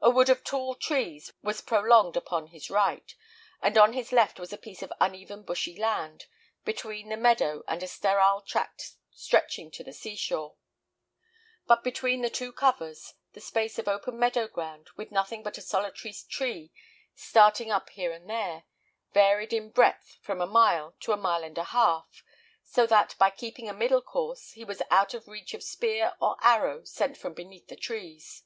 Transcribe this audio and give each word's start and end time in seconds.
A 0.00 0.08
wood 0.08 0.30
of 0.30 0.42
tall 0.44 0.74
trees 0.74 1.34
was 1.42 1.60
prolonged 1.60 2.16
upon 2.16 2.46
his 2.46 2.70
right; 2.70 3.14
and 3.60 3.76
on 3.76 3.92
his 3.92 4.10
left 4.10 4.40
was 4.40 4.50
a 4.50 4.56
piece 4.56 4.80
of 4.82 4.90
uneven 4.98 5.42
bushy 5.42 5.76
land, 5.78 6.24
between 6.64 7.10
the 7.10 7.18
meadow 7.18 7.62
and 7.68 7.82
a 7.82 7.86
sterile 7.86 8.40
tract 8.40 8.92
stretching 9.10 9.70
to 9.72 9.84
the 9.84 9.92
sea 9.92 10.16
shore; 10.16 10.56
but 11.66 11.84
between 11.84 12.22
the 12.22 12.30
two 12.30 12.50
covers, 12.50 13.12
the 13.34 13.42
space 13.42 13.78
of 13.78 13.88
open 13.88 14.18
meadow 14.18 14.48
ground, 14.48 14.88
with 14.96 15.10
nothing 15.12 15.42
but 15.42 15.58
a 15.58 15.60
solitary 15.60 16.14
tree 16.30 16.72
starting 17.14 17.70
up 17.70 17.90
here 17.90 18.10
and 18.10 18.30
there, 18.30 18.64
varied 19.12 19.52
in 19.52 19.68
breadth 19.70 20.16
from 20.22 20.40
a 20.40 20.46
mile 20.46 20.96
to 21.00 21.12
a 21.12 21.16
mile 21.18 21.44
and 21.44 21.58
a 21.58 21.64
half, 21.64 22.24
so 22.62 22.86
that, 22.86 23.14
by 23.18 23.28
keeping 23.28 23.68
a 23.68 23.74
middle 23.74 24.00
course, 24.00 24.52
he 24.52 24.64
was 24.64 24.80
out 24.90 25.12
of 25.12 25.28
reach 25.28 25.52
of 25.52 25.62
spear 25.62 26.14
or 26.22 26.38
arrow 26.40 26.82
sent 26.84 27.18
from 27.18 27.34
beneath 27.34 27.68
the 27.68 27.76
trees. 27.76 28.44